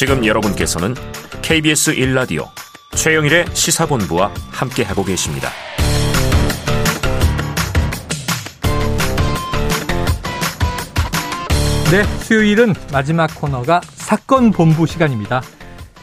지금 0.00 0.24
여러분께서는 0.24 0.94
KBS 1.42 1.94
1라디오 1.94 2.46
최영일의 2.96 3.44
시사본부와 3.52 4.32
함께하고 4.50 5.04
계십니다. 5.04 5.50
네, 11.92 12.02
수요일은 12.24 12.72
마지막 12.90 13.26
코너가 13.38 13.82
사건 13.92 14.52
본부 14.52 14.86
시간입니다. 14.86 15.42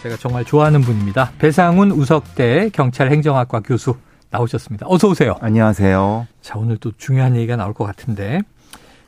제가 0.04 0.16
정말 0.18 0.46
좋아하는 0.46 0.82
분입니다. 0.82 1.32
배상훈 1.40 1.90
우석대 1.90 2.70
경찰 2.74 3.12
행정학과 3.12 3.62
교수 3.62 3.96
나오셨습니다. 4.30 4.86
어서 4.88 5.08
오세요. 5.08 5.38
안녕하세요. 5.42 6.28
자, 6.42 6.60
오늘 6.60 6.78
또 6.78 6.92
중요한 7.00 7.36
얘기가 7.36 7.56
나올 7.56 7.74
것 7.74 7.86
같은데 7.86 8.42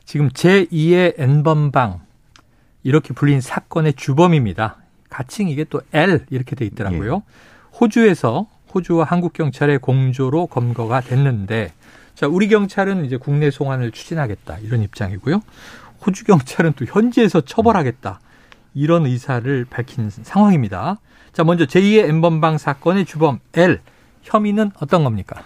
지금 0.04 0.30
제2의 0.30 1.14
N번방 1.16 2.00
이렇게 2.82 3.14
불린 3.14 3.40
사건의 3.40 3.92
주범입니다. 3.92 4.79
가칭 5.10 5.48
이게 5.48 5.64
또 5.64 5.82
L 5.92 6.24
이렇게 6.30 6.56
돼 6.56 6.64
있더라고요. 6.64 7.16
예. 7.16 7.76
호주에서 7.80 8.46
호주와 8.74 9.04
한국 9.04 9.32
경찰의 9.32 9.78
공조로 9.80 10.46
검거가 10.46 11.00
됐는데 11.00 11.72
자, 12.14 12.26
우리 12.28 12.48
경찰은 12.48 13.04
이제 13.04 13.16
국내 13.16 13.50
송환을 13.50 13.90
추진하겠다 13.92 14.58
이런 14.58 14.82
입장이고요. 14.82 15.42
호주 16.06 16.24
경찰은 16.24 16.74
또 16.76 16.84
현지에서 16.84 17.40
처벌하겠다 17.42 18.20
이런 18.74 19.06
의사를 19.06 19.64
밝힌 19.68 20.10
상황입니다. 20.10 20.98
자, 21.32 21.44
먼저 21.44 21.64
제2의 21.64 22.08
N번방 22.08 22.58
사건의 22.58 23.04
주범 23.04 23.40
L 23.54 23.80
혐의는 24.22 24.70
어떤 24.80 25.04
겁니까? 25.04 25.42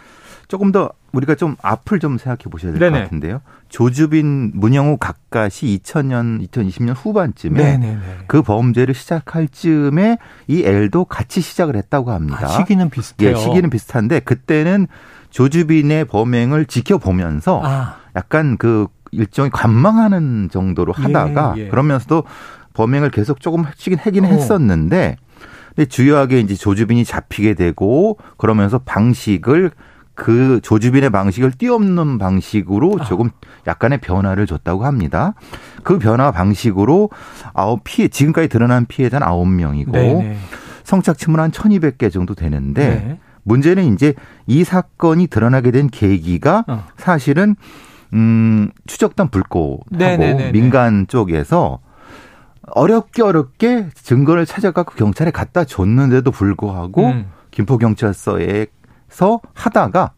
조금 0.48 0.72
더 0.72 0.90
우리가 1.14 1.34
좀 1.34 1.56
앞을 1.62 2.00
좀 2.00 2.18
생각해 2.18 2.50
보셔야 2.50 2.72
될 2.72 2.90
것 2.90 2.98
같은데요. 2.98 3.40
조주빈, 3.68 4.52
문영우 4.54 4.98
각각이 4.98 5.78
2000년, 5.82 6.46
2020년 6.48 6.94
후반쯤에 6.96 7.62
네네네. 7.62 8.00
그 8.26 8.42
범죄를 8.42 8.94
시작할 8.94 9.48
즈음에 9.48 10.18
이 10.46 10.62
L도 10.64 11.04
같이 11.06 11.40
시작을 11.40 11.76
했다고 11.76 12.10
합니다. 12.12 12.38
아, 12.42 12.46
시기는 12.48 12.88
비슷해요. 12.90 13.30
예, 13.30 13.34
시기는 13.34 13.70
비슷한데 13.70 14.20
그때는 14.20 14.86
조주빈의 15.30 16.04
범행을 16.06 16.66
지켜보면서 16.66 17.60
아. 17.64 17.96
약간 18.16 18.56
그 18.56 18.86
일종의 19.10 19.50
관망하는 19.50 20.48
정도로 20.52 20.92
하다가 20.92 21.54
예, 21.56 21.62
예. 21.62 21.68
그러면서도 21.68 22.24
범행을 22.74 23.10
계속 23.10 23.40
조금 23.40 23.62
하긴 23.62 23.98
하긴 23.98 24.24
어. 24.24 24.28
했었는데 24.28 25.16
근데 25.74 25.88
주요하게 25.88 26.40
이제 26.40 26.54
조주빈이 26.54 27.04
잡히게 27.04 27.54
되고 27.54 28.18
그러면서 28.36 28.78
방식을 28.78 29.72
그 30.14 30.60
조주빈의 30.62 31.10
방식을 31.10 31.52
뛰어넘는 31.52 32.18
방식으로 32.18 32.98
아. 33.00 33.04
조금 33.04 33.30
약간의 33.66 34.00
변화를 34.00 34.46
줬다고 34.46 34.84
합니다. 34.84 35.34
그 35.82 35.98
변화 35.98 36.30
방식으로 36.30 37.10
아홉 37.52 37.82
피해 37.84 38.08
지금까지 38.08 38.48
드러난 38.48 38.86
피해자는 38.86 39.26
아홉 39.26 39.48
명이고 39.48 39.92
성착취물 40.84 41.40
한 41.40 41.50
1200개 41.50 42.12
정도 42.12 42.34
되는데 42.34 42.88
네. 42.88 43.18
문제는 43.42 43.92
이제 43.92 44.14
이 44.46 44.64
사건이 44.64 45.26
드러나게 45.26 45.70
된 45.70 45.88
계기가 45.88 46.64
어. 46.68 46.84
사실은 46.96 47.56
음 48.12 48.70
추적단 48.86 49.28
불꽃하고 49.28 49.80
네네네네. 49.90 50.52
민간 50.52 51.06
쪽에서 51.08 51.80
어렵게 52.68 53.22
어렵게 53.22 53.88
증거를 53.94 54.46
찾아갖고 54.46 54.94
경찰에 54.94 55.30
갖다 55.30 55.64
줬는데도 55.64 56.30
불구하고 56.30 57.08
음. 57.08 57.26
김포 57.50 57.76
경찰서에 57.76 58.66
서 59.14 59.40
하다가 59.54 60.10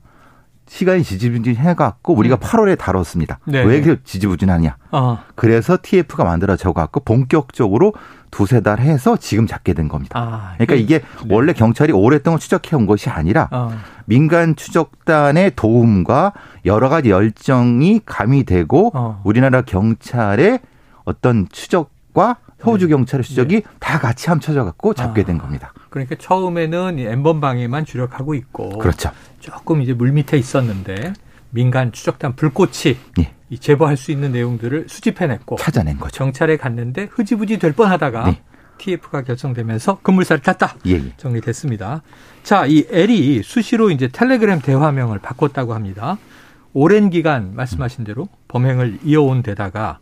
시간이 0.69 1.05
지지부진 1.05 1.55
해갖고 1.55 2.15
우리가 2.15 2.37
음. 2.37 2.41
8월에 2.41 2.79
다뤘습니다. 2.79 3.39
네. 3.45 3.63
왜 3.63 3.83
그렇게 3.83 4.01
지지부진하냐? 4.03 4.79
어. 4.91 5.19
그래서 5.35 5.77
TF가 5.81 6.25
만들어져갖고 6.25 7.01
본격적으로 7.01 7.93
두세 8.31 8.63
달 8.63 8.81
해서 8.81 9.19
지금 9.19 9.47
잡게 9.47 9.75
된 9.75 9.89
겁니다. 9.89 10.19
아, 10.19 10.55
그러니까 10.55 10.75
이게 10.75 11.01
네. 11.01 11.35
원래 11.35 11.53
경찰이 11.53 11.93
오랫동안 11.93 12.41
추적해 12.41 12.75
온 12.75 12.87
것이 12.87 13.11
아니라 13.11 13.49
어. 13.53 13.71
민간 14.07 14.57
추적단의 14.57 15.53
도움과 15.57 16.33
여러 16.65 16.89
가지 16.89 17.11
열정이 17.11 18.01
가미되고 18.07 18.93
어. 18.95 19.21
우리나라 19.25 19.61
경찰의 19.61 20.61
어떤 21.05 21.49
추적 21.51 21.91
과 22.17 22.39
호주 22.65 22.87
네. 22.87 22.93
경찰의 22.93 23.25
수적이 23.25 23.61
네. 23.61 23.63
다 23.79 23.99
같이 23.99 24.31
합쳐져 24.31 24.65
갖고 24.65 24.95
잡게 24.95 25.23
된 25.23 25.37
아, 25.37 25.43
겁니다. 25.43 25.75
그러니까 25.97 26.17
처음에는 26.17 26.99
엠번 26.99 27.41
방에만 27.41 27.87
주력하고 27.87 28.35
있고 28.35 28.69
그렇죠. 28.79 29.11
조금 29.41 29.81
이제 29.81 29.95
물 29.95 30.13
밑에 30.13 30.37
있었는데 30.37 31.15
민간 31.49 31.91
추적단 31.91 32.37
불꽃이 32.37 32.99
예. 33.19 33.33
이 33.49 33.59
제보할 33.59 33.97
수 33.97 34.13
있는 34.13 34.31
내용들을 34.33 34.87
수집해냈고 34.91 35.57
찾아낸 35.57 35.99
거죠. 35.99 36.19
경찰에 36.19 36.59
갔는데 36.59 37.09
흐지부지 37.11 37.59
될 37.59 37.73
뻔하다가 37.73 38.25
네. 38.27 38.43
TF가 38.77 39.23
결정되면서 39.23 40.01
급물살을 40.03 40.43
탔다. 40.43 40.75
예, 40.87 40.93
예. 40.93 41.13
정리됐습니다. 41.17 42.03
자, 42.43 42.67
이 42.67 42.87
L이 42.91 43.43
수시로 43.43 43.91
이제 43.91 44.09
텔레그램 44.09 44.61
대화명을 44.61 45.21
바꿨다고 45.21 45.73
합니다. 45.73 46.19
오랜 46.75 47.09
기간 47.09 47.55
말씀하신 47.55 48.05
대로 48.05 48.29
범행을 48.49 48.99
이어온 49.03 49.43
데다가 49.43 49.99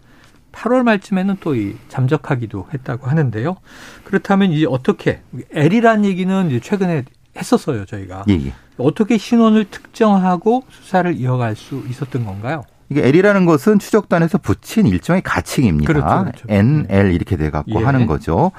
8월 0.54 0.82
말쯤에는 0.82 1.36
또 1.40 1.54
이 1.54 1.74
잠적하기도 1.88 2.68
했다고 2.72 3.06
하는데요. 3.08 3.56
그렇다면 4.04 4.52
이제 4.52 4.66
어떻게 4.68 5.20
L이라는 5.52 6.04
얘기는 6.04 6.46
이제 6.50 6.60
최근에 6.60 7.04
했었어요 7.36 7.84
저희가 7.84 8.24
예, 8.28 8.34
예. 8.34 8.52
어떻게 8.78 9.18
신원을 9.18 9.66
특정하고 9.70 10.64
수사를 10.70 11.14
이어갈 11.16 11.56
수 11.56 11.82
있었던 11.88 12.24
건가요? 12.24 12.62
이게 12.90 13.06
L이라는 13.06 13.44
것은 13.46 13.78
추적단에서 13.78 14.38
붙인 14.38 14.86
일종의 14.86 15.22
가칭입니다. 15.22 15.92
그렇죠, 15.92 16.24
그렇죠. 16.24 16.46
NL 16.48 17.12
이렇게 17.12 17.36
돼 17.36 17.50
갖고 17.50 17.80
예. 17.80 17.84
하는 17.84 18.06
거죠. 18.06 18.52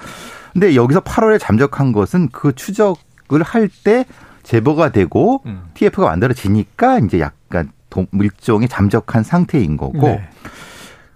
근데 0.53 0.75
여기서 0.75 1.01
8월에 1.01 1.39
잠적한 1.39 1.91
것은 1.91 2.29
그 2.31 2.53
추적을 2.53 3.43
할 3.43 3.69
때 3.83 4.05
제보가 4.43 4.89
되고 4.91 5.41
음. 5.47 5.63
TF가 5.73 6.05
만들어지니까 6.05 6.99
이제 6.99 7.19
약간 7.19 7.71
일종의 8.13 8.67
잠적한 8.69 9.23
상태인 9.23 9.75
거고 9.77 10.07
네. 10.07 10.27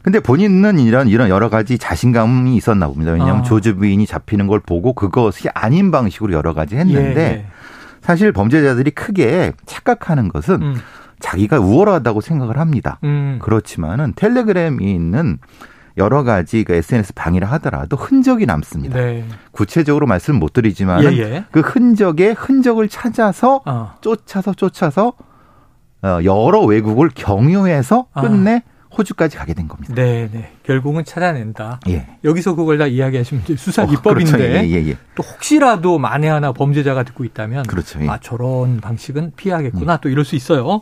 근데 0.02 0.20
본인은 0.20 0.80
이런 0.80 1.08
이런 1.08 1.30
여러 1.30 1.50
가지 1.50 1.78
자신감이 1.78 2.56
있었나 2.56 2.88
봅니다. 2.88 3.12
왜냐하면 3.12 3.40
아. 3.40 3.44
조주빈이 3.44 4.06
잡히는 4.06 4.48
걸 4.48 4.60
보고 4.60 4.94
그것이 4.94 5.50
아닌 5.54 5.92
방식으로 5.92 6.34
여러 6.34 6.54
가지 6.54 6.78
했는데 6.78 7.22
예, 7.22 7.26
예. 7.26 7.46
사실 8.02 8.32
범죄자들이 8.32 8.92
크게 8.92 9.54
착각하는 9.66 10.30
것은 10.30 10.62
음. 10.62 10.76
자기가 11.20 11.60
우월하다고 11.60 12.22
생각을 12.22 12.58
합니다. 12.58 13.00
음. 13.04 13.40
그렇지만은 13.42 14.14
텔레그램이 14.16 14.94
있는 14.94 15.38
여러 15.98 16.24
가지 16.24 16.64
그 16.64 16.74
SNS 16.74 17.14
방해를 17.14 17.52
하더라도 17.52 17.98
흔적이 17.98 18.46
남습니다. 18.46 18.98
네. 18.98 19.26
구체적으로 19.52 20.08
말씀 20.08 20.36
못 20.36 20.54
드리지만 20.54 21.04
예, 21.04 21.18
예. 21.18 21.46
그 21.52 21.60
흔적의 21.60 22.34
흔적을 22.34 22.88
찾아서 22.88 23.62
어. 23.66 23.96
쫓아서 24.00 24.54
쫓아서 24.54 25.14
어, 26.02 26.20
여러 26.24 26.62
외국을 26.62 27.10
경유해서 27.14 28.08
아. 28.14 28.22
끝내 28.22 28.64
아. 28.66 28.79
호주까지 28.98 29.38
가게 29.38 29.54
된 29.54 29.68
겁니다. 29.68 29.94
네, 29.94 30.30
네. 30.32 30.52
결국은 30.64 31.06
찾아낸다. 31.06 31.80
예. 31.90 32.08
여기서 32.24 32.56
그걸 32.56 32.78
다 32.78 32.88
이야기하시면 32.88 33.44
수사 33.58 33.84
어, 33.84 33.88
기법인데 33.88 34.32
그렇죠. 34.32 34.44
예, 34.44 34.68
예, 34.68 34.88
예, 34.90 34.98
또 35.16 35.24
혹시라도 35.24 36.00
만에 36.00 36.28
하나 36.28 36.52
범죄자가 36.52 37.04
듣고 37.04 37.24
있다면 37.24 37.64
그렇죠. 37.64 38.02
예. 38.02 38.08
아 38.10 38.18
저런 38.20 38.80
방식은 38.82 39.34
피하겠구나 39.36 39.94
예. 39.94 39.98
또 40.02 40.10
이럴 40.10 40.26
수 40.26 40.36
있어요. 40.36 40.82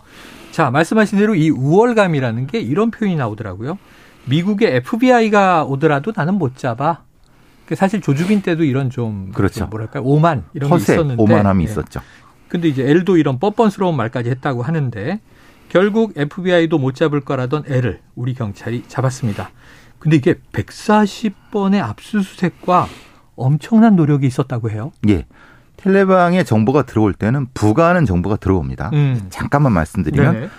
자 0.52 0.72
말씀하신 0.72 1.20
대로 1.20 1.36
이 1.36 1.50
우월감이라는 1.50 2.48
게 2.48 2.60
이런 2.60 2.92
표현이 2.92 3.16
나오더라고요. 3.18 3.78
미국의 4.26 4.78
FBI가 4.78 5.66
오더라도 5.66 6.14
나는 6.16 6.36
못 6.36 6.58
잡아. 6.58 7.04
그 7.66 7.76
사실 7.76 8.00
조주빈 8.00 8.42
때도 8.42 8.64
이런 8.64 8.90
좀 8.90 9.32
그렇죠. 9.34 9.68
뭐랄까 9.68 10.00
오만 10.02 10.46
이런 10.54 10.70
허세, 10.70 10.86
게 10.86 10.94
있었는데 10.94 11.22
오만함이 11.22 11.66
있었죠. 11.66 12.00
근데 12.48 12.70
이제 12.70 12.90
L도 12.90 13.18
이런 13.18 13.40
뻔뻔스러운 13.40 13.96
말까지 13.98 14.30
했다고 14.30 14.64
하는데 14.64 15.20
결국 15.70 16.14
FBI도 16.16 16.78
못 16.78 16.96
잡을 16.96 17.22
거라던 17.22 17.64
애를 17.68 18.00
우리 18.16 18.34
경찰이 18.34 18.84
잡았습니다. 18.88 19.52
근데 20.00 20.18
이게 20.18 20.36
140번의 20.54 21.82
압수수색과 21.82 22.88
엄청난 23.36 23.96
노력이 23.96 24.28
있었다고 24.28 24.70
해요. 24.70 24.92
예. 25.10 25.26
텔레방에 25.78 26.44
정보가 26.44 26.84
들어올 26.84 27.14
때는 27.14 27.48
부가하는 27.54 28.06
정보가 28.06 28.38
들어옵니다. 28.38 28.90
음. 28.94 29.28
잠깐만 29.30 29.74
말씀드리면 29.74 30.34
네네. 30.34 30.50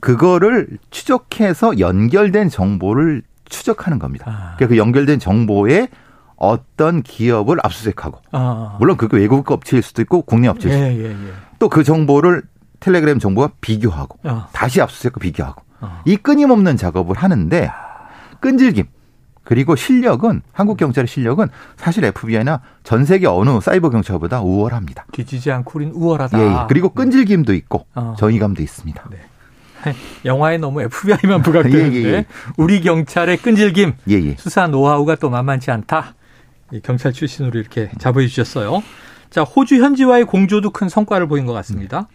그거를 0.00 0.78
추적해서 0.90 1.78
연결된 1.78 2.48
정보를 2.48 3.22
추적하는 3.44 3.98
겁니다. 3.98 4.24
아. 4.28 4.56
그러니까 4.56 4.68
그 4.68 4.76
연결된 4.78 5.18
정보에 5.18 5.88
어떤 6.36 7.02
기업을 7.02 7.58
압수수색하고 7.62 8.18
아. 8.32 8.76
물론 8.80 8.96
그게 8.96 9.16
외국 9.18 9.48
업체일 9.50 9.82
수도 9.82 10.02
있고 10.02 10.22
국내 10.22 10.48
업체일 10.48 10.74
수도 10.74 10.90
있고 10.90 11.02
예, 11.02 11.04
예, 11.04 11.10
예. 11.12 11.32
또그 11.60 11.84
정보를 11.84 12.42
텔레그램 12.82 13.18
정보와 13.18 13.50
비교하고 13.60 14.18
어. 14.24 14.48
다시 14.52 14.80
압수수색과 14.80 15.20
비교하고 15.20 15.62
어. 15.80 16.02
이 16.04 16.16
끊임없는 16.16 16.76
작업을 16.76 17.16
하는데 17.16 17.70
끈질김 18.40 18.86
그리고 19.44 19.74
실력은 19.74 20.42
한국 20.52 20.76
경찰의 20.76 21.08
실력은 21.08 21.48
사실 21.76 22.04
FBI나 22.04 22.60
전 22.84 23.04
세계 23.04 23.26
어느 23.26 23.60
사이버 23.60 23.90
경찰보다 23.90 24.40
우월합니다. 24.42 25.06
뒤지지 25.12 25.50
않고 25.50 25.72
우린 25.74 25.90
우월하다. 25.90 26.38
예, 26.38 26.44
예. 26.44 26.56
그리고 26.68 26.90
끈질김도 26.90 27.52
있고 27.54 27.86
어. 27.94 28.14
정의감도 28.18 28.62
있습니다. 28.62 29.02
네. 29.10 29.18
영화에 30.24 30.58
너무 30.58 30.82
FBI만 30.82 31.42
부각되는데 31.42 31.96
예, 31.96 32.04
예, 32.04 32.12
예. 32.12 32.26
우리 32.56 32.80
경찰의 32.82 33.38
끈질김, 33.38 33.94
예, 34.10 34.36
수사 34.36 34.68
노하우가 34.68 35.16
또 35.16 35.28
만만치 35.28 35.70
않다. 35.70 36.14
경찰 36.84 37.12
출신으로 37.12 37.58
이렇게 37.58 37.90
자부해 37.98 38.28
주셨어요. 38.28 38.82
자, 39.28 39.42
호주 39.42 39.82
현지와의 39.82 40.24
공조도 40.24 40.70
큰 40.70 40.88
성과를 40.88 41.26
보인 41.26 41.46
것 41.46 41.52
같습니다. 41.52 42.08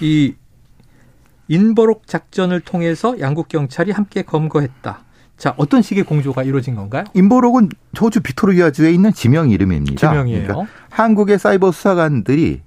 이 0.00 0.34
인버록 1.48 2.06
작전을 2.06 2.60
통해서 2.60 3.18
양국 3.20 3.48
경찰이 3.48 3.92
함께 3.92 4.22
검거했다. 4.22 5.00
자, 5.36 5.54
어떤 5.56 5.82
식의 5.82 6.04
공조가 6.04 6.42
이루어진 6.42 6.74
건가요? 6.74 7.04
인버록은 7.12 7.68
호주 8.00 8.20
비토리아주에 8.20 8.90
있는 8.92 9.12
지명 9.12 9.50
이름입니다. 9.50 10.08
지명이에요. 10.08 10.46
그러니까 10.46 10.72
한국의 10.90 11.38
사이버 11.38 11.72
수사관들이 11.72 12.62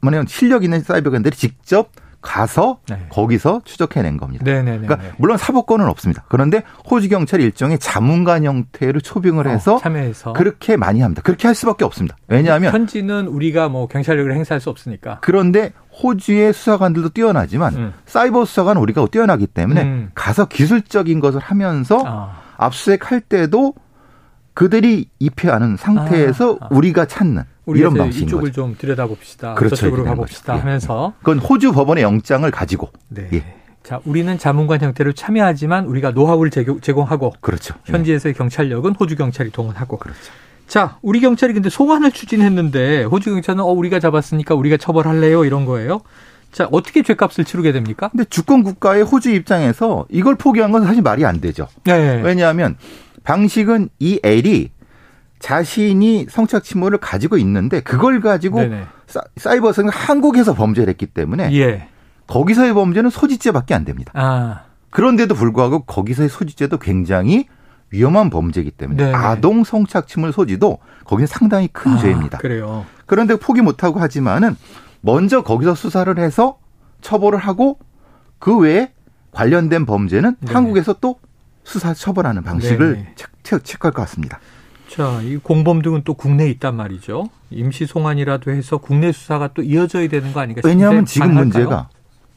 뭐냐면 0.00 0.26
실력 0.26 0.64
있는 0.64 0.80
사이버관들이 0.80 1.36
직접 1.36 1.90
가서 2.20 2.80
네. 2.88 3.06
거기서 3.10 3.60
추적해낸 3.64 4.16
겁니다. 4.16 4.44
네네네. 4.44 4.86
그러니까 4.86 5.14
물론 5.18 5.36
사법권은 5.36 5.86
없습니다. 5.86 6.24
그런데 6.28 6.64
호주 6.90 7.08
경찰이 7.08 7.44
일종의 7.44 7.78
자문관 7.78 8.44
형태로 8.44 9.00
초빙을 9.00 9.46
어, 9.46 9.50
해서 9.50 9.76
어, 9.76 9.78
참여해서 9.78 10.32
그렇게 10.32 10.76
많이 10.76 11.00
합니다. 11.00 11.22
그렇게 11.22 11.46
할 11.46 11.54
수밖에 11.54 11.84
없습니다. 11.84 12.16
왜냐하면 12.26 12.72
현지는 12.72 13.28
우리가 13.28 13.68
뭐 13.68 13.86
경찰력을 13.86 14.34
행사할 14.34 14.60
수 14.60 14.68
없으니까. 14.68 15.18
그런데 15.20 15.72
호주의 16.02 16.52
수사관들도 16.52 17.10
뛰어나지만 17.10 17.74
음. 17.74 17.92
사이버 18.06 18.44
수사관은 18.44 18.80
우리가 18.82 19.06
뛰어나기 19.10 19.46
때문에 19.46 19.82
음. 19.82 20.10
가서 20.14 20.46
기술적인 20.46 21.20
것을 21.20 21.40
하면서 21.40 22.02
아. 22.06 22.40
압수수색할 22.56 23.22
때도 23.22 23.74
그들이 24.54 25.08
입회하는 25.18 25.76
상태에서 25.76 26.58
아. 26.60 26.64
아. 26.66 26.68
우리가 26.70 27.06
찾는 27.06 27.44
이런 27.68 27.94
방식 27.94 28.22
이쪽을 28.22 28.52
좀 28.52 28.74
들여다봅시다. 28.78 29.54
그렇죠. 29.54 29.76
저쪽으로 29.76 30.04
가봅시다 30.04 30.54
예. 30.54 30.60
하면서 30.60 31.12
그건 31.18 31.38
호주 31.38 31.72
법원의 31.72 32.02
영장을 32.02 32.50
가지고 32.50 32.90
네. 33.08 33.28
예. 33.34 33.44
자, 33.82 34.00
우리는 34.04 34.36
자문관 34.38 34.80
형태로 34.80 35.12
참여하지만 35.12 35.86
우리가 35.86 36.10
노하우를 36.10 36.50
제공하고 36.50 37.34
그렇죠. 37.40 37.74
현지에서의 37.84 38.34
경찰력은 38.34 38.94
호주 38.96 39.16
경찰이 39.16 39.50
동원하고 39.50 39.98
그렇죠. 39.98 40.32
자, 40.68 40.98
우리 41.02 41.20
경찰이 41.20 41.54
근데 41.54 41.70
소환을 41.70 42.12
추진했는데 42.12 43.04
호주 43.04 43.32
경찰은 43.32 43.60
어 43.60 43.66
우리가 43.66 43.98
잡았으니까 43.98 44.54
우리가 44.54 44.76
처벌할래요 44.76 45.44
이런 45.44 45.64
거예요. 45.64 46.02
자, 46.52 46.68
어떻게 46.70 47.02
죄값을 47.02 47.44
치르게 47.44 47.72
됩니까? 47.72 48.08
근데 48.10 48.24
주권 48.24 48.62
국가의 48.62 49.02
호주 49.02 49.30
입장에서 49.30 50.06
이걸 50.10 50.34
포기한 50.36 50.70
건 50.70 50.84
사실 50.84 51.02
말이 51.02 51.24
안 51.24 51.40
되죠. 51.40 51.68
네. 51.84 52.20
왜냐하면 52.22 52.76
방식은 53.24 53.88
이 53.98 54.20
L이 54.22 54.70
자신이 55.38 56.26
성착 56.28 56.64
침몰을 56.64 56.98
가지고 56.98 57.38
있는데 57.38 57.80
그걸 57.80 58.20
가지고 58.20 58.60
네네. 58.60 58.84
사이버성은 59.36 59.90
한국에서 59.90 60.54
범죄를 60.54 60.90
했기 60.90 61.06
때문에 61.06 61.52
예. 61.54 61.88
거기서의 62.26 62.74
범죄는 62.74 63.10
소지죄밖에 63.10 63.74
안 63.74 63.84
됩니다. 63.84 64.12
아. 64.14 64.62
그런데도 64.90 65.34
불구하고 65.34 65.84
거기서의 65.84 66.28
소지죄도 66.28 66.78
굉장히 66.78 67.46
위험한 67.90 68.30
범죄이기 68.30 68.72
때문에 68.72 69.04
네네. 69.04 69.14
아동 69.16 69.64
성착취물 69.64 70.32
소지도 70.32 70.78
거기는 71.04 71.26
상당히 71.26 71.68
큰 71.68 71.92
아, 71.92 71.98
죄입니다. 71.98 72.38
그래요. 72.38 72.84
그런데 73.06 73.36
포기 73.36 73.62
못하고 73.62 74.00
하지만은 74.00 74.56
먼저 75.00 75.42
거기서 75.42 75.74
수사를 75.74 76.16
해서 76.18 76.58
처벌을 77.00 77.38
하고 77.38 77.78
그 78.38 78.56
외에 78.58 78.92
관련된 79.32 79.86
범죄는 79.86 80.36
네네. 80.40 80.52
한국에서 80.52 80.94
또 81.00 81.18
수사 81.64 81.94
처벌하는 81.94 82.42
방식을 82.42 83.06
체크할 83.42 83.92
것 83.92 84.02
같습니다. 84.02 84.38
자, 84.88 85.20
이 85.22 85.36
공범 85.36 85.82
등은 85.82 86.02
또 86.04 86.14
국내에 86.14 86.48
있단 86.50 86.74
말이죠. 86.74 87.28
임시 87.50 87.86
송환이라도 87.86 88.50
해서 88.50 88.78
국내 88.78 89.12
수사가 89.12 89.50
또 89.54 89.62
이어져야 89.62 90.08
되는 90.08 90.32
거 90.32 90.40
아닌가 90.40 90.60
싶은데 90.60 90.74
왜냐하면 90.74 91.04
지금 91.04 91.28
가능할까요? 91.28 91.64
문제가 91.64 91.88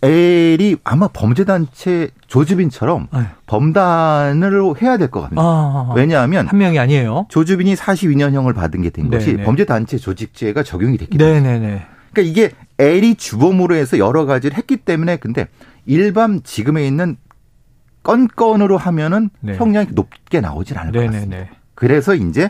L이 0.03 0.77
아마 0.83 1.07
범죄단체 1.07 2.09
조주빈처럼 2.27 3.07
네. 3.13 3.19
범단을 3.45 4.81
해야 4.81 4.97
될 4.97 5.09
것 5.11 5.21
같습니다. 5.21 5.41
아, 5.41 5.45
아, 5.45 5.91
아, 5.91 5.93
왜냐하면 5.95 6.47
한 6.47 6.57
명이 6.57 6.79
아니에요. 6.79 7.27
조주빈이 7.29 7.75
42년형을 7.75 8.55
받은 8.55 8.81
게 8.81 8.89
된 8.89 9.09
것이 9.11 9.37
범죄단체 9.37 9.97
조직죄가 9.97 10.63
적용이 10.63 10.97
됐기 10.97 11.17
때문에. 11.17 11.39
네네네. 11.41 11.85
그러니까 12.13 12.21
이게 12.31 12.51
L이 12.79 13.15
주범으로 13.15 13.75
해서 13.75 13.97
여러 13.99 14.25
가지를 14.25 14.57
했기 14.57 14.77
때문에 14.77 15.17
근데 15.17 15.47
일반 15.85 16.41
지금에 16.43 16.85
있는 16.87 17.17
건건으로 18.03 18.77
하면은 18.77 19.29
네. 19.41 19.55
형량이 19.55 19.89
높게 19.91 20.41
나오질 20.41 20.79
않을 20.79 20.91
네네네. 20.91 21.07
것 21.11 21.13
같습니다. 21.13 21.51
그래서 21.75 22.15
이제 22.15 22.49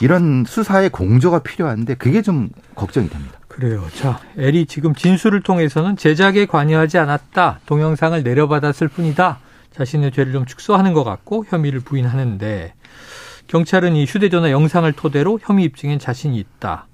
이런 0.00 0.44
수사의 0.46 0.90
공조가 0.90 1.40
필요한데 1.40 1.94
그게 1.94 2.22
좀 2.22 2.50
걱정이 2.74 3.08
됩니다. 3.08 3.38
그래요. 3.54 3.84
자, 3.94 4.18
엘이 4.36 4.66
지금 4.66 4.96
진술을 4.96 5.42
통해서는 5.42 5.96
제작에 5.96 6.46
관여하지 6.46 6.98
않았다. 6.98 7.60
동영상을 7.66 8.20
내려받았을 8.20 8.88
뿐이다. 8.88 9.38
자신의 9.70 10.10
죄를 10.10 10.32
좀 10.32 10.44
축소하는 10.44 10.92
것 10.92 11.04
같고 11.04 11.44
혐의를 11.48 11.78
부인하는데 11.78 12.74
경찰은 13.46 13.94
이 13.94 14.06
휴대전화 14.06 14.50
영상을 14.50 14.90
토대로 14.94 15.38
혐의 15.40 15.66
입증엔 15.66 16.00
자신이 16.00 16.36
있다. 16.36 16.88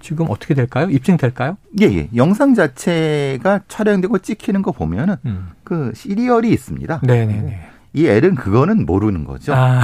지금 0.00 0.26
어떻게 0.28 0.52
될까요? 0.52 0.90
입증될까요? 0.90 1.56
예, 1.80 1.86
예. 1.86 2.08
영상 2.14 2.54
자체가 2.54 3.60
촬영되고 3.68 4.18
찍히는 4.18 4.60
거 4.60 4.72
보면은 4.72 5.16
음. 5.24 5.48
그 5.64 5.92
serial이 5.94 6.50
있습니다. 6.50 7.00
네네네. 7.02 7.68
이 7.94 8.06
L은 8.06 8.34
그거는 8.34 8.84
모르는 8.84 9.24
거죠. 9.24 9.54
아. 9.54 9.80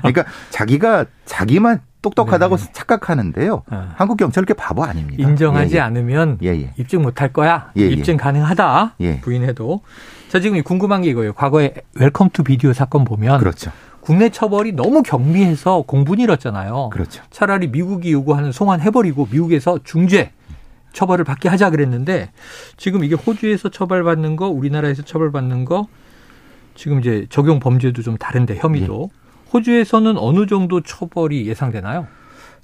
그러니까 0.00 0.24
자기가 0.50 1.06
자기만 1.24 1.80
똑똑하다고 2.02 2.56
네. 2.56 2.72
착각하는데요. 2.72 3.62
아. 3.68 3.94
한국 3.96 4.16
경찰 4.16 4.44
그렇게 4.44 4.58
바보 4.58 4.84
아닙니다. 4.84 5.22
인정하지 5.22 5.74
예, 5.74 5.78
예. 5.78 5.80
않으면 5.80 6.38
예, 6.42 6.48
예. 6.48 6.72
입증 6.78 7.02
못할 7.02 7.32
거야. 7.32 7.70
예, 7.76 7.82
예. 7.82 7.88
입증 7.88 8.16
가능하다. 8.16 8.96
부인해도. 9.20 9.82
자 10.28 10.40
지금 10.40 10.62
궁금한 10.62 11.02
게 11.02 11.10
이거예요. 11.10 11.32
과거에 11.32 11.74
Welcome 11.94 12.30
to 12.32 12.44
Video 12.44 12.72
사건 12.72 13.04
보면 13.04 13.40
그렇죠. 13.40 13.70
국내 14.00 14.30
처벌이 14.30 14.72
너무 14.72 15.02
경미해서 15.02 15.82
공분이 15.82 16.22
일었잖아요. 16.22 16.90
그렇죠. 16.90 17.22
차라리 17.30 17.68
미국이 17.68 18.12
요구하는 18.12 18.50
송환해버리고 18.52 19.28
미국에서 19.30 19.78
중죄 19.84 20.32
처벌을 20.92 21.24
받게 21.24 21.48
하자 21.48 21.70
그랬는데 21.70 22.30
지금 22.76 23.04
이게 23.04 23.14
호주에서 23.14 23.68
처벌받는 23.68 24.36
거, 24.36 24.48
우리나라에서 24.48 25.02
처벌받는 25.02 25.64
거 25.64 25.86
지금 26.74 26.98
이제 27.00 27.26
적용 27.28 27.60
범죄도 27.60 28.02
좀 28.02 28.16
다른데 28.16 28.56
혐의도 28.56 29.10
예. 29.12 29.19
호주에서는 29.52 30.16
어느 30.16 30.46
정도 30.46 30.80
처벌이 30.80 31.46
예상되나요? 31.46 32.06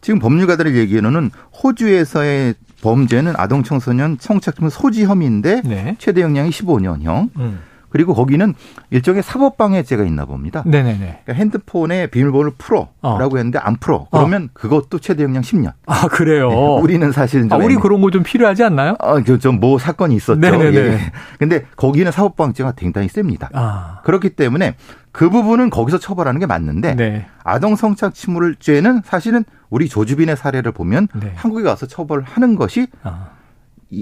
지금 0.00 0.18
법률가들의 0.18 0.76
얘기로는 0.76 1.30
호주에서의 1.62 2.54
범죄는 2.82 3.34
아동 3.36 3.62
청소년 3.62 4.16
성착취물 4.20 4.70
소지 4.70 5.04
혐의인데 5.04 5.62
네. 5.64 5.96
최대 5.98 6.22
형량이 6.22 6.50
15년형. 6.50 7.30
음. 7.38 7.58
그리고 7.88 8.14
거기는 8.14 8.54
일종의 8.90 9.22
사법방해죄가 9.22 10.04
있나 10.04 10.24
봅니다. 10.24 10.62
네네네. 10.66 10.96
그러니까 11.24 11.32
핸드폰에 11.32 12.08
비밀번호를 12.08 12.52
풀어라고 12.58 12.90
어. 13.02 13.36
했는데 13.36 13.58
안 13.58 13.76
풀어. 13.76 14.06
그러면 14.10 14.44
어. 14.44 14.48
그것도 14.52 14.98
최대 14.98 15.22
형량 15.24 15.42
10년. 15.42 15.72
아 15.86 16.08
그래요. 16.08 16.48
네. 16.48 16.78
우리는 16.80 17.12
사실은 17.12 17.52
아, 17.52 17.56
우리 17.56 17.76
그런 17.76 18.00
거 18.00 18.10
좀 18.10 18.22
필요하지 18.22 18.62
않나요? 18.64 18.96
아, 19.00 19.20
좀뭐 19.22 19.78
사건이 19.78 20.14
있었죠. 20.16 20.40
네네네. 20.40 20.76
예. 20.76 20.98
근데 21.38 21.64
거기는 21.76 22.10
사법방해죄가 22.10 22.72
굉장히 22.72 23.08
셉니다. 23.08 23.50
아. 23.52 24.00
그렇기 24.04 24.30
때문에 24.30 24.76
그 25.12 25.30
부분은 25.30 25.70
거기서 25.70 25.98
처벌하는 25.98 26.40
게 26.40 26.46
맞는데 26.46 26.94
네. 26.94 27.26
아동 27.42 27.74
성착취물죄는 27.76 29.02
사실은 29.04 29.44
우리 29.70 29.88
조주빈의 29.88 30.36
사례를 30.36 30.72
보면 30.72 31.08
네. 31.14 31.32
한국에 31.36 31.62
가서 31.62 31.86
처벌하는 31.86 32.56
것이 32.56 32.86
아. 33.02 33.28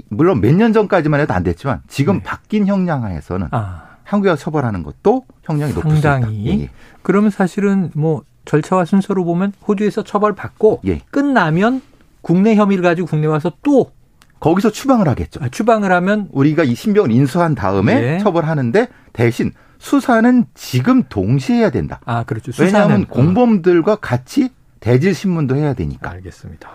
물론 0.09 0.41
몇 0.41 0.55
년 0.55 0.73
전까지만 0.73 1.21
해도 1.21 1.35
안 1.35 1.43
됐지만 1.43 1.83
지금 1.89 2.19
네. 2.19 2.23
바뀐 2.23 2.67
형량하에서는 2.67 3.49
아. 3.51 3.83
한국에서 4.05 4.37
처벌하는 4.37 4.83
것도 4.83 5.25
형량이 5.45 5.73
높을 5.75 5.91
수 5.93 5.99
있다. 5.99 6.33
예. 6.47 6.69
그러면 7.03 7.31
사실은 7.31 7.91
뭐 7.95 8.23
절차와 8.45 8.85
순서로 8.85 9.25
보면 9.25 9.53
호주에서 9.67 10.05
처벌받고 10.05 10.81
예. 10.87 11.01
끝나면 11.11 11.81
국내 12.21 12.55
혐의를 12.55 12.83
가지고 12.83 13.09
국내 13.09 13.27
와서 13.27 13.53
또 13.63 13.93
거기서 14.41 14.71
추방을 14.71 15.09
하겠죠. 15.09 15.41
아, 15.43 15.49
추방을 15.49 15.91
하면 15.93 16.29
우리가 16.33 16.65
이 16.65 16.75
신병을 16.75 17.11
인수한 17.11 17.55
다음에 17.55 18.15
예. 18.15 18.19
처벌하는데 18.19 18.89
대신 19.15 19.53
수사는 19.79 20.45
지금 20.55 21.03
동시에 21.09 21.57
해야 21.57 21.71
된다. 21.71 22.01
아, 22.05 22.25
그렇죠. 22.25 22.53
왜냐하면 22.63 23.03
어. 23.03 23.07
공범들과 23.15 23.97
같이 23.97 24.51
대질 24.81 25.15
신문도 25.15 25.57
해야 25.57 25.73
되니까. 25.75 26.11
알겠습니다. 26.11 26.69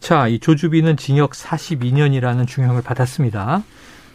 자, 0.00 0.28
이 0.28 0.38
조주빈은 0.38 0.96
징역 0.96 1.32
42년이라는 1.32 2.46
중형을 2.46 2.82
받았습니다. 2.82 3.62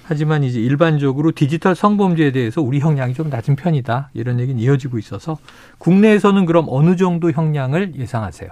하지만 0.03 0.43
이제 0.43 0.59
일반적으로 0.59 1.31
디지털 1.31 1.75
성범죄에 1.75 2.31
대해서 2.31 2.61
우리 2.61 2.79
형량이 2.79 3.13
좀 3.13 3.29
낮은 3.29 3.55
편이다. 3.55 4.09
이런 4.13 4.39
얘기는 4.39 4.59
이어지고 4.59 4.99
있어서 4.99 5.37
국내에서는 5.77 6.45
그럼 6.45 6.65
어느 6.69 6.95
정도 6.95 7.31
형량을 7.31 7.95
예상하세요? 7.95 8.49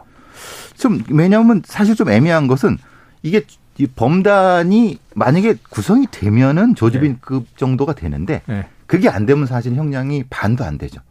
좀 0.78 1.04
왜냐하면 1.10 1.62
사실 1.66 1.96
좀 1.96 2.10
애매한 2.10 2.48
것은 2.48 2.78
이게 3.22 3.44
이 3.78 3.88
범단이 3.88 5.00
만약에 5.16 5.56
구성이 5.70 6.08
되면은 6.10 6.76
조주빈급 6.76 7.44
네. 7.44 7.50
정도가 7.56 7.94
되는데 7.94 8.42
네. 8.46 8.68
그게 8.88 9.10
안 9.10 9.26
되면 9.26 9.46
사실 9.46 9.76
형량이 9.76 10.26
반도 10.30 10.64
안 10.64 10.78
되죠. 10.78 11.02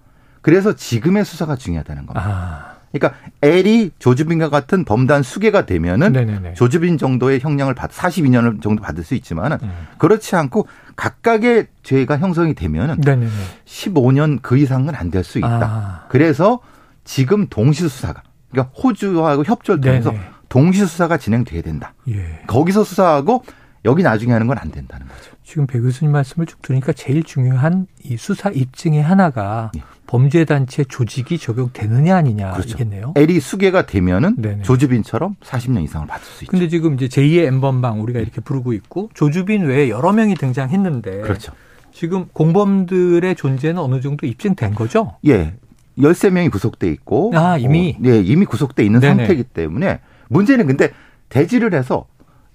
그래서 0.40 0.74
지금의 0.74 1.24
수사가 1.24 1.56
중요하다는 1.56 2.06
겁니다. 2.06 2.28
아. 2.28 2.71
그러니까 2.92 3.18
L이 3.40 3.90
조주빈과 3.98 4.50
같은 4.50 4.84
범단 4.84 5.22
수계가 5.22 5.66
되면은 5.66 6.12
네네네. 6.12 6.54
조주빈 6.54 6.98
정도의 6.98 7.40
형량을 7.40 7.74
받 7.74 7.90
42년을 7.90 8.60
정도 8.62 8.82
받을 8.82 9.02
수 9.02 9.14
있지만은 9.14 9.58
음. 9.62 9.70
그렇지 9.98 10.36
않고 10.36 10.68
각각의 10.96 11.68
죄가 11.82 12.18
형성이 12.18 12.54
되면은 12.54 12.96
네네네. 13.00 13.30
15년 13.64 14.40
그 14.42 14.58
이상은 14.58 14.94
안 14.94 15.10
될 15.10 15.24
수 15.24 15.38
있다. 15.38 15.48
아. 15.48 16.04
그래서 16.08 16.60
지금 17.04 17.46
동시 17.48 17.88
수사가 17.88 18.22
그러니까 18.50 18.72
호주하고 18.78 19.44
협조를 19.44 19.80
통해서 19.80 20.12
동시 20.48 20.80
수사가 20.86 21.16
진행돼야 21.16 21.62
된다. 21.62 21.94
예. 22.08 22.42
거기서 22.46 22.84
수사하고 22.84 23.42
여기 23.84 24.02
나중에 24.02 24.32
하는 24.32 24.46
건 24.46 24.56
안 24.58 24.70
된다는 24.70 25.06
거죠. 25.08 25.32
지금 25.42 25.66
배 25.66 25.80
교수님 25.80 26.12
말씀을 26.12 26.46
쭉 26.46 26.62
들으니까 26.62 26.92
제일 26.92 27.22
중요한 27.24 27.86
이 28.04 28.16
수사 28.16 28.48
입증의 28.50 29.02
하나가 29.02 29.72
예. 29.76 29.82
범죄 30.06 30.44
단체 30.44 30.84
조직이 30.84 31.38
적용되느냐 31.38 32.14
아니냐 32.16 32.52
그렇죠. 32.52 32.74
이겠네요. 32.76 33.12
L이 33.16 33.40
수개가 33.40 33.86
되면은 33.86 34.36
네네. 34.36 34.62
조주빈처럼 34.62 35.36
40년 35.42 35.82
이상을 35.84 36.06
받을 36.06 36.24
수 36.24 36.44
있죠. 36.44 36.50
근데 36.50 36.68
지금 36.68 36.94
이제 36.94 37.08
제2의 37.08 37.46
엠번방 37.46 38.00
우리가 38.02 38.20
이렇게 38.20 38.40
부르고 38.40 38.72
있고 38.74 39.10
조주빈 39.14 39.64
외에 39.66 39.88
여러 39.88 40.12
명이 40.12 40.34
등장했는데 40.36 41.22
그렇죠. 41.22 41.52
지금 41.92 42.26
공범들의 42.32 43.34
존재는 43.34 43.80
어느 43.82 44.00
정도 44.00 44.26
입증된 44.26 44.74
거죠? 44.74 45.16
예. 45.26 45.54
13명이 45.98 46.50
구속돼 46.50 46.88
있고 46.92 47.32
아, 47.34 47.58
이미 47.58 47.96
어, 47.98 48.02
네, 48.02 48.20
이미 48.20 48.46
구속돼 48.46 48.84
있는 48.84 49.00
네네. 49.00 49.16
상태이기 49.26 49.44
때문에 49.44 50.00
문제는 50.28 50.66
근데 50.66 50.90
대지를 51.28 51.74
해서 51.74 52.06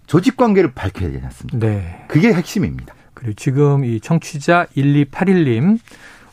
조직 0.08 0.38
관계를 0.38 0.72
밝혀야 0.74 1.12
되지 1.12 1.26
않습니까? 1.26 1.60
네. 1.60 2.06
그게 2.08 2.34
핵심입니다. 2.34 2.96
그리고 3.14 3.34
지금 3.34 3.84
이 3.84 4.00
청취자 4.00 4.68
1281님 4.76 5.80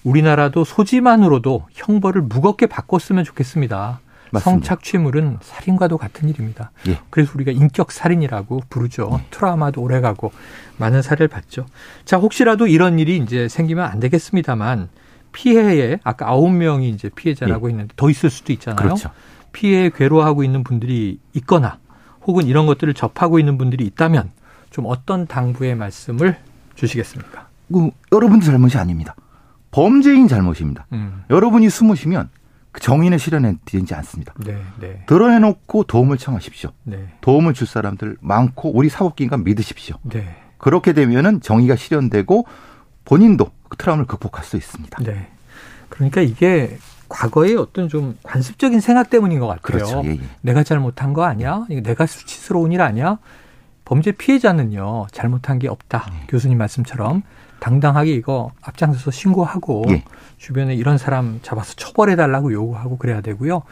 우리나라도 0.04 0.64
소지만으로도 0.64 1.66
형벌을 1.72 2.22
무겁게 2.22 2.66
바꿨으면 2.66 3.24
좋겠습니다. 3.24 4.00
맞습니다. 4.30 4.66
성착취물은 4.66 5.38
살인과도 5.40 5.96
같은 5.96 6.28
일입니다. 6.28 6.72
예. 6.88 6.98
그래서 7.10 7.32
우리가 7.34 7.52
인격 7.52 7.92
살인이라고 7.92 8.62
부르죠. 8.68 9.10
예. 9.12 9.24
트라우마도 9.30 9.80
오래가고 9.80 10.32
많은 10.76 11.02
사례를 11.02 11.28
봤죠. 11.28 11.66
자, 12.04 12.18
혹시라도 12.18 12.66
이런 12.66 12.98
일이 12.98 13.16
이제 13.16 13.48
생기면 13.48 13.84
안 13.84 14.00
되겠습니다만 14.00 14.88
피해에 15.32 15.98
아까 16.04 16.28
아홉 16.28 16.50
명이 16.50 16.88
이제 16.90 17.08
피해자라고 17.08 17.68
예. 17.68 17.72
했는데 17.72 17.94
더 17.96 18.10
있을 18.10 18.30
수도 18.30 18.52
있잖아요. 18.52 18.76
그렇죠. 18.76 19.10
피해에 19.52 19.90
괴로워하고 19.94 20.42
있는 20.42 20.64
분들이 20.64 21.18
있거나 21.32 21.78
혹은 22.26 22.46
이런 22.46 22.66
것들을 22.66 22.92
접하고 22.94 23.38
있는 23.38 23.58
분들이 23.58 23.84
있다면 23.84 24.30
좀 24.70 24.86
어떤 24.86 25.26
당부의 25.26 25.74
말씀을 25.76 26.36
주시겠습니까? 26.74 27.48
그 27.72 27.90
여러분들 28.12 28.46
잘못이 28.46 28.78
아닙니다. 28.78 29.14
범죄인 29.70 30.28
잘못입니다. 30.28 30.86
음. 30.92 31.24
여러분이 31.30 31.68
숨으시면 31.70 32.28
그 32.72 32.80
정의는 32.80 33.18
실현해 33.18 33.56
되지 33.64 33.94
않습니다. 33.94 34.34
네, 34.38 34.56
네. 34.80 35.04
드러내놓고 35.06 35.84
도움을 35.84 36.18
청하십시오. 36.18 36.70
네. 36.82 37.12
도움을 37.20 37.54
줄 37.54 37.68
사람들 37.68 38.16
많고 38.20 38.76
우리 38.76 38.88
사법기관 38.88 39.44
믿으십시오. 39.44 39.96
네. 40.02 40.36
그렇게 40.58 40.92
되면은 40.92 41.40
정의가 41.40 41.76
실현되고 41.76 42.46
본인도 43.04 43.50
그 43.68 43.76
트라우마를 43.76 44.06
극복할 44.06 44.44
수 44.44 44.56
있습니다. 44.56 45.02
네. 45.04 45.28
그러니까 45.88 46.20
이게 46.20 46.78
과거의 47.08 47.56
어떤 47.56 47.88
좀 47.88 48.16
관습적인 48.22 48.80
생각 48.80 49.10
때문인 49.10 49.40
것 49.40 49.46
같아요. 49.46 49.62
그렇죠. 49.62 50.02
예, 50.04 50.10
예. 50.10 50.20
내가 50.40 50.62
잘못한 50.62 51.12
거 51.12 51.24
아니야? 51.24 51.66
내가 51.82 52.06
수치스러운 52.06 52.72
일 52.72 52.82
아니야? 52.82 53.18
범죄 53.84 54.12
피해자는요 54.12 55.06
잘못한 55.12 55.58
게 55.58 55.68
없다. 55.68 56.06
예. 56.12 56.26
교수님 56.28 56.58
말씀처럼 56.58 57.22
당당하게 57.60 58.12
이거 58.12 58.50
앞장서서 58.62 59.10
신고하고 59.10 59.84
예. 59.90 60.04
주변에 60.38 60.74
이런 60.74 60.98
사람 60.98 61.40
잡아서 61.42 61.74
처벌해 61.74 62.16
달라고 62.16 62.52
요구하고 62.52 62.98
그래야 62.98 63.20
되고요. 63.20 63.62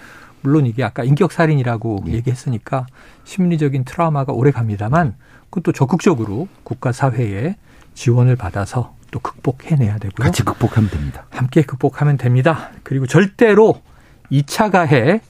물론 0.42 0.66
이게 0.66 0.82
아까 0.82 1.04
인격 1.04 1.32
살인이라고 1.32 2.04
예. 2.08 2.12
얘기했으니까 2.12 2.86
심리적인 3.24 3.84
트라우마가 3.84 4.32
오래 4.32 4.50
갑니다만 4.50 5.14
그것도 5.50 5.72
적극적으로 5.72 6.48
국가 6.64 6.92
사회에 6.92 7.56
지원을 7.94 8.37
받아서 8.37 8.94
또 9.11 9.20
극복해내야 9.20 9.99
되고요. 9.99 10.25
같이 10.25 10.42
극복하면 10.42 10.90
됩니다. 10.90 11.26
함께 11.30 11.62
극복하면 11.62 12.16
됩니다. 12.16 12.70
그리고 12.82 13.06
절대로 13.06 13.82
2차 14.30 14.70
가해 14.70 15.20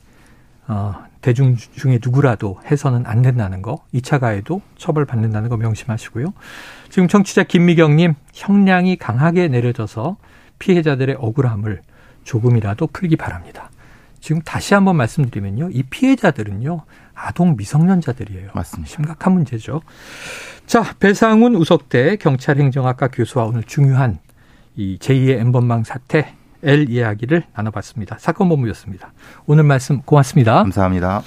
어, 0.68 1.04
대중 1.20 1.56
중에 1.56 1.98
누구라도 2.02 2.60
해서는 2.70 3.06
안 3.06 3.22
된다는 3.22 3.62
거, 3.62 3.84
2차 3.94 4.20
가해도 4.20 4.60
처벌받는다는 4.76 5.48
거 5.48 5.56
명심하시고요. 5.56 6.32
지금 6.90 7.08
청취자 7.08 7.44
김미경님, 7.44 8.14
형량이 8.34 8.96
강하게 8.96 9.48
내려져서 9.48 10.16
피해자들의 10.58 11.16
억울함을 11.18 11.82
조금이라도 12.24 12.88
풀기 12.88 13.16
바랍니다. 13.16 13.70
지금 14.22 14.40
다시 14.40 14.72
한번 14.72 14.96
말씀드리면요. 14.96 15.70
이 15.72 15.82
피해자들은요. 15.82 16.82
아동 17.12 17.56
미성년자들이에요. 17.56 18.50
맞습니다. 18.54 18.88
심각한 18.88 19.34
문제죠. 19.34 19.82
자, 20.64 20.94
배상훈 21.00 21.56
우석대 21.56 22.16
경찰행정학과 22.16 23.08
교수와 23.08 23.46
오늘 23.46 23.64
중요한 23.64 24.20
이 24.76 24.96
제2의 25.00 25.40
엠번방 25.40 25.82
사태 25.82 26.34
L 26.62 26.88
이야기를 26.88 27.42
나눠봤습니다. 27.52 28.16
사건 28.20 28.48
본부였습니다. 28.48 29.12
오늘 29.46 29.64
말씀 29.64 30.00
고맙습니다. 30.02 30.62
감사합니다. 30.62 31.22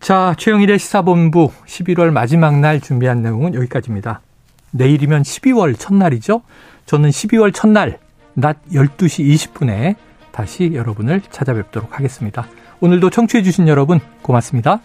자, 0.00 0.34
최영일의 0.38 0.78
시사본부 0.78 1.52
11월 1.66 2.10
마지막 2.10 2.58
날 2.58 2.80
준비한 2.80 3.20
내용은 3.20 3.54
여기까지입니다. 3.54 4.22
내일이면 4.70 5.22
12월 5.22 5.78
첫날이죠. 5.78 6.40
저는 6.86 7.10
12월 7.10 7.52
첫날 7.54 7.98
낮 8.32 8.64
12시 8.70 9.52
20분에 9.52 9.96
다시 10.34 10.72
여러분을 10.74 11.22
찾아뵙도록 11.30 11.96
하겠습니다. 11.96 12.46
오늘도 12.80 13.10
청취해주신 13.10 13.68
여러분 13.68 14.00
고맙습니다. 14.20 14.80